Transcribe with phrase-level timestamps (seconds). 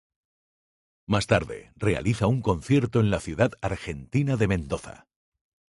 [1.05, 5.05] Más tarde realiza un concierto en la ciudad argentina de Mendoza.